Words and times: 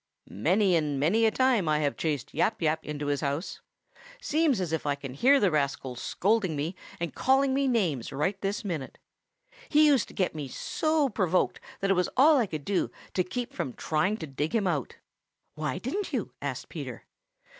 "Many 0.31 0.75
and 0.75 0.99
many 0.99 1.27
a 1.27 1.29
time 1.29 1.69
I 1.69 1.77
have 1.81 1.95
chased 1.95 2.33
Yap 2.33 2.59
Yap 2.63 2.83
into 2.83 3.05
his 3.05 3.21
house. 3.21 3.61
Seems 4.19 4.59
as 4.59 4.73
if 4.73 4.87
I 4.87 4.95
can 4.95 5.13
hear 5.13 5.39
the 5.39 5.51
rascal 5.51 5.95
scolding 5.95 6.55
me 6.55 6.75
and 6.99 7.13
calling 7.13 7.53
me 7.53 7.67
names 7.67 8.11
right 8.11 8.41
this 8.41 8.65
minute. 8.65 8.97
He 9.69 9.85
used 9.85 10.07
to 10.07 10.15
get 10.15 10.33
me 10.33 10.47
so 10.47 11.07
provoked 11.07 11.59
that 11.81 11.91
it 11.91 11.95
was 11.95 12.09
all 12.17 12.37
I 12.39 12.47
could 12.47 12.65
do 12.65 12.89
to 13.13 13.23
keep 13.23 13.53
from 13.53 13.73
trying 13.73 14.17
to 14.17 14.25
dig 14.25 14.55
him 14.55 14.65
out." 14.65 14.95
"Why 15.53 15.77
didn't 15.77 16.11
you?" 16.11 16.31
asked 16.41 16.69
Peter. 16.69 17.05